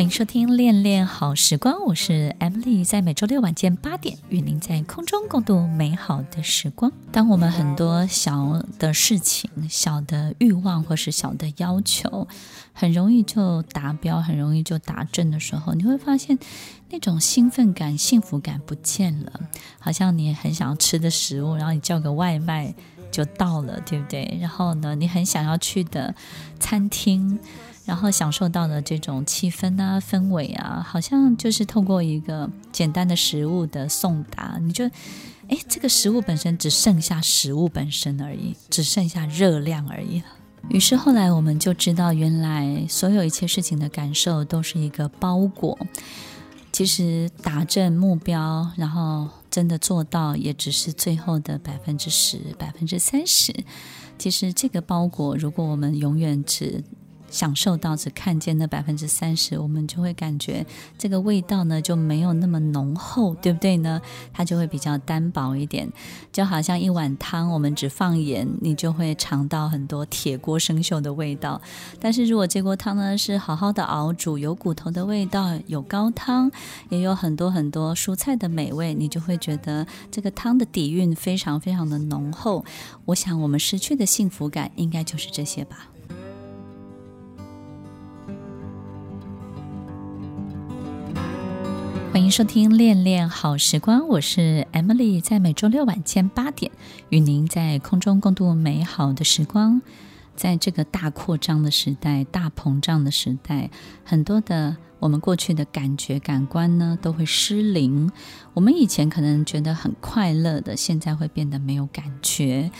[0.00, 6.90] 欢迎收听《恋恋好时光》，我是 Emily，在每周六晚间八点与您在空中共度美好的时光。
[7.12, 12.26] 当我们很多小的事情、小的欲望或是小的要求，
[12.72, 16.38] 很容易就达标，很容易就达阵的时候，你会发现
[16.88, 19.38] 那种兴奋感、幸福感不见了，
[19.78, 22.74] 好像你很想要吃的食物，然后你叫个外卖
[23.12, 24.38] 就到了，对不对？
[24.40, 26.14] 然后呢，你很想要去的
[26.58, 27.38] 餐厅。
[27.90, 34.84] 然后享受到的这种气氛啊、氛围啊，好像就是透过一个简单的食物的送达，你就，
[35.48, 40.26] 哎，这个食物本身只剩下食物本身而已，只剩下热量而已了。
[40.68, 45.76] 于是后来我们就知道，原来所有一切事情的感受都是一个包裹。
[46.70, 53.52] 其实达正目标，然后真的做到，也只是最后的百分之十、百分之三十。
[54.16, 56.84] 其实这个包裹，如果我们永远只
[57.30, 60.66] 享受到只看见那百分之三十，我们就会感觉
[60.98, 64.00] 这个味道呢就没有那么浓厚，对不对呢？
[64.32, 65.90] 它就会比较单薄一点，
[66.32, 71.60] 就好像一碗汤，我们只放盐，你就会尝到很多铁锅生锈的味道。
[72.00, 76.50] 但是如果这锅汤呢是好好的熬煮，有骨头的味道，有高汤，
[76.88, 82.64] 也有很多很多蔬菜的美味，你就会觉得这个汤的底蕴非常非常的浓厚。
[83.04, 85.88] 我想我们失去的幸福感应该就是这些吧。
[92.30, 96.70] 收听《恋恋好时光》，我是 Emily，在每周六晚间八点
[97.08, 99.82] 与您在空中共度美好的时光。
[100.36, 103.68] 在这个大扩张的时代、大膨胀的时代，
[104.04, 108.12] 很多的我们过去的感觉、感官呢都会失灵。
[108.54, 112.70] 我们以前可能觉得很快乐的，现在会变得没有感觉，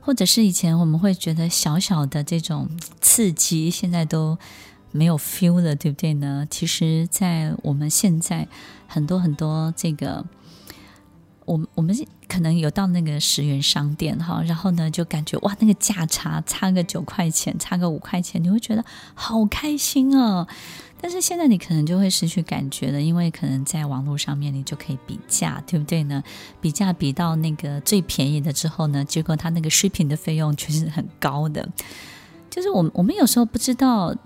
[0.00, 2.68] 或者是以前我们会觉得小小的这种
[3.00, 4.36] 刺激，现在都。
[4.90, 6.46] 没有 feel 了，对不对呢？
[6.50, 8.48] 其实，在我们现在
[8.86, 10.24] 很多很多这个，
[11.44, 11.94] 我们我们
[12.26, 20.46] 可能有到那个十元商店哈，然后呢就感觉哇，那个价差差个九块钱，差个五块钱，你会觉得好开心哦。
[21.00, 26.22] 但是现在你可能就会失去感觉了，因为可能在网络上面你就可以比价，对不对呢？
[26.60, 31.68] 比价比到那个最便宜的之后呢，结果它那个 shipping 的费用却是很高的。
[32.50, 34.16] 就是我我们有时候不知道。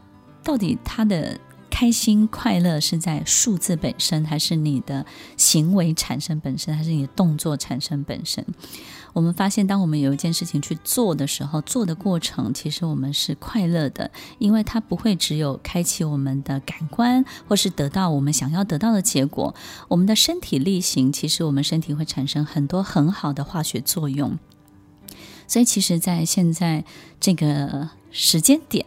[0.43, 1.39] 到底他的
[1.71, 8.45] 开心快乐是在数字本身，还是你的行为产生本身，还是你的动作产生本身？
[9.15, 19.55] 我们发现，当我们有一件事情去做的时候，做的过程其实我们是快乐的，因为它不会只有开启我们的感官，或是得到我们想要得到的结果。
[19.89, 24.39] 我们的身体力行，其实我们身体会产生很多很好的化学作用。
[25.47, 26.85] 所以，其实，在现在
[27.19, 28.85] 这个时间点。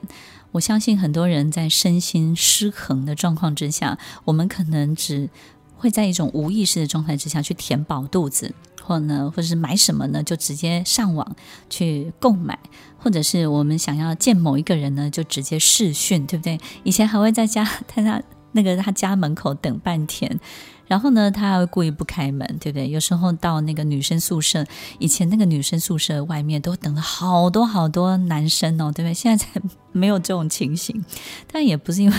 [0.55, 5.29] 我相信很多人在身心失衡的状况之下，我们可能只
[5.75, 11.35] 会在一种无意识的状态之下去填饱肚子，或呢，或者是买什么呢，就直接上网
[11.69, 12.57] 去购买，
[12.97, 16.57] 或者是我们想要见某一个人呢，就直接视讯，对不对？
[16.83, 18.23] 以前还会在家 在他
[18.55, 20.39] 那个他家门口等半天。
[20.88, 22.88] 然后呢，他还故意不开门，对不对？
[22.88, 24.63] 有时候到那个女生宿舍，
[24.99, 29.13] 以前那个女生宿舍外面都等了好多好多男生哦，对不对？
[29.13, 29.59] 现在才
[29.91, 31.03] 没有这种情形，
[31.51, 32.17] 但也不是因为，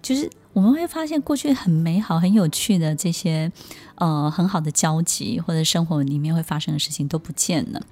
[0.00, 3.50] 就是我们会发现过去很美好、很有趣的这些
[3.96, 7.82] 呃很好的交集，或者生活里面会发生的事情都不见了。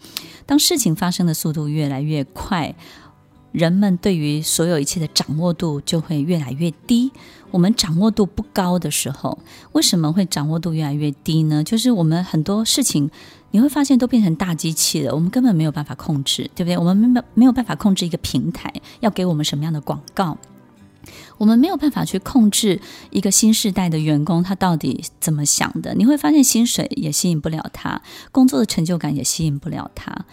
[0.47, 2.72] 当事情发生的速度越来越快。
[3.53, 7.11] 人们对于所有一切的掌握度就会越来越低。
[7.50, 9.38] 我们掌握度不高的时候，
[9.72, 11.65] 为什么会掌握度越来越低呢？
[11.65, 13.11] 就是我们很多事情，
[13.50, 16.78] 你会发现都变成大机器了，我们根本没有办法控制，对不对？
[16.78, 20.38] 我们没没有办法控制一个平台要给我们什么样的广告，
[21.38, 22.81] 我们没有办法去控制
[23.11, 25.93] 一个新世代的员工他到底怎么想的。
[25.94, 28.00] 你会发现薪水也吸引不了他，
[28.31, 30.25] 工作的成就感也吸引不了他。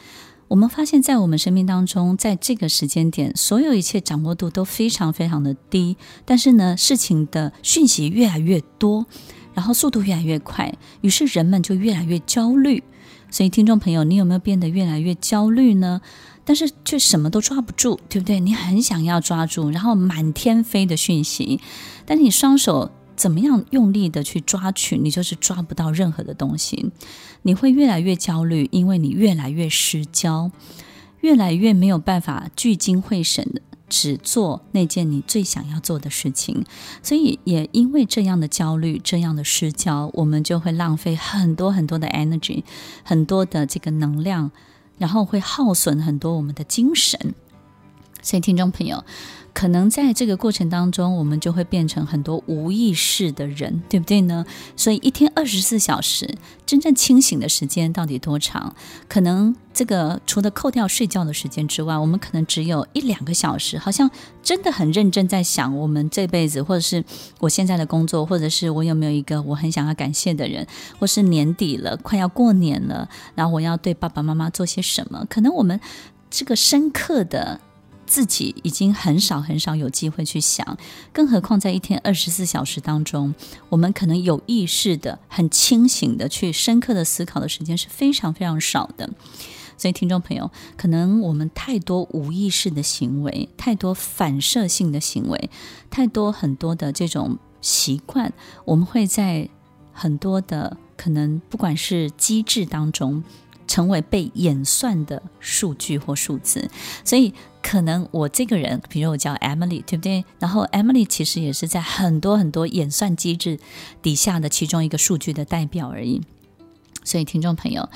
[0.48, 5.98] 我们发现，在我们生命当中，在这个时间点，所有一切掌握度都非常非常的低。
[6.24, 9.06] 但是呢，事情的讯息越来越多，
[9.54, 12.82] 然后速度越来越快，于是人们就越来越焦虑。
[13.30, 16.00] 所以，听众朋友，你有没有变得越来越焦虑呢？
[16.46, 18.40] 但是却什么都抓不住，对不对？
[18.40, 21.60] 你很想要抓住，然后满天飞的讯息，
[22.06, 22.92] 但是你双手。
[23.18, 26.92] 怎么样用力的去抓取，你就是抓不到任何的东西。
[27.42, 30.52] 你会越来越焦虑，因为你越来越失焦，
[31.22, 36.64] 越来越没有办法聚精会神的只做那件你最想要做的事情。
[37.02, 42.64] 所以也因为这样的焦虑，这样的失焦，我们就会浪费很多很多的 energy，
[43.04, 44.52] 很多的这个能量，
[45.00, 47.34] 然后会耗损很多我们的精神。
[48.22, 49.04] 所以听众朋友。
[49.58, 54.46] 可能在这个过程当中，我们就会变成很多无意识的人，对不对呢？
[54.76, 58.76] 所以一天二十四小时，真正清醒的时间到底多长？
[59.10, 64.12] 可能这个除了扣掉睡觉的时间之外，我们可能只有一两个小时，好像
[64.44, 67.04] 真的很认真在想我们这辈子，或者是
[67.40, 70.68] 我现在的工作，或者是我有没有一个我很想要感谢的人，
[71.00, 75.26] 或是年底了，快要过年了，然后我要对爸爸妈妈做些什么？
[75.28, 75.80] 可能我们
[76.30, 77.60] 这个深刻的。
[78.08, 80.78] 自己已经很少很少有机会去想，
[81.12, 83.36] 更何况在一天二十四小时当中，
[83.70, 89.10] 我们可能有意识的、很清醒的去深刻的思考的时间是非常非常少的。
[89.78, 95.52] 所以，听众朋友，可能我们太多无意识的行为，太多反射性的行为，
[95.92, 98.34] 太多很多的这种习惯，
[98.66, 99.48] 我们会在
[99.92, 103.24] 很多的可能不管是机制当中。
[103.68, 106.70] 成为被演算的数据或数字，
[107.04, 110.24] 所以可能我这个人，比如我叫 Emily，对不对？
[110.40, 113.60] 然后 Emily 其实也是在很多很多演算机制
[114.02, 116.22] 底下的其中一个数据的代表而已。
[117.04, 117.90] 所以听众朋友，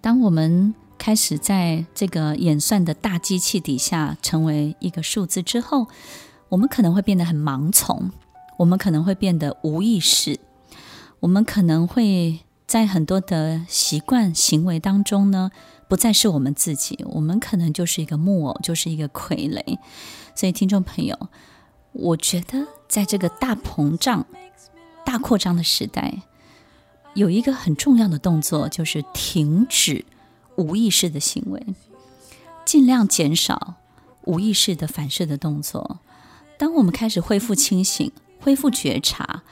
[0.00, 5.86] 当我们开始在这个演算的大机器底下成为一个数字之后，
[6.48, 8.10] 我们可能会变得很盲从，
[8.56, 10.40] 我们可能会变得无意识，
[11.20, 12.40] 我们可能会。
[12.68, 15.50] 在很多的习惯行为当中呢，
[15.88, 19.78] 不再是我们自己，我们可能就是一个木偶，就是一个傀儡。
[20.34, 21.30] 所以，听众朋友，
[21.92, 24.26] 我觉得在这个大膨胀、
[25.02, 26.20] 大扩张的时代，
[27.14, 30.04] 有一个很重要的动作，就是停止
[30.56, 31.66] 无意识的行为，
[32.66, 33.76] 尽量减少
[34.24, 36.00] 无意识的反射的动作。
[36.58, 39.42] 当我们开始恢复清醒，恢复觉察。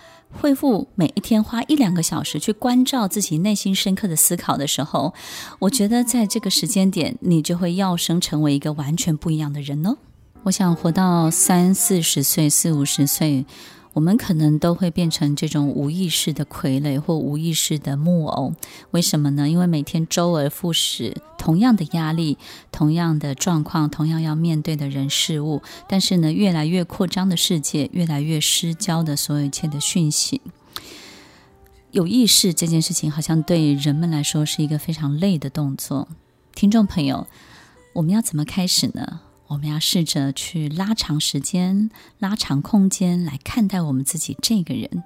[0.41, 5.13] 恢复每一天花一两个小时去关照自己内心深刻的思考的时候，
[5.59, 9.97] 我觉得在这个时间点，你就会要生成为一个完全不一样的人呢。
[10.45, 13.45] 我想活到三四十岁、四五十岁。
[13.97, 18.53] 我们可能都会变成这种无意识的傀儡或无意识的木偶，
[18.91, 19.49] 为什么呢？
[19.49, 22.37] 因为每天周而复始，同样的压力、
[22.71, 30.43] 同样的状况、同样要面对的人事物，但是呢，越来越扩张的世界，越来越失焦的所有一切的讯息，
[31.93, 36.07] 有意识这件事情，好像对人们来说是一个非常累的动作。
[36.55, 37.27] 听众朋友，
[37.95, 39.21] 我们要怎么开始呢？
[39.49, 45.05] 我们要试着去拉长时间、拉长空间来看待我们自己这个人，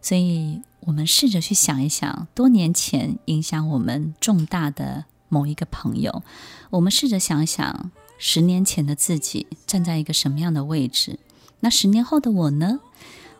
[0.00, 6.22] 所以我们试着去想一想，多年前影响我们重大的某一个朋友，
[6.70, 11.18] 我们试着想一想，十年前的自己站在一个什么样的位置？
[11.60, 12.78] 那十年后的我呢？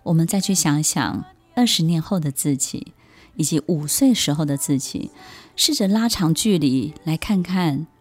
[0.02, 2.92] 我们再去想一想，二十年后的自己，
[3.36, 5.10] 以及五岁时候的自己，
[5.54, 7.86] 试着拉长距离来看看。